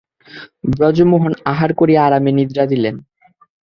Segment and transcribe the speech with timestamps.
[0.71, 2.95] ব্রজমোহন আহার করিয়া আরামে নিদ্রা দিলেন।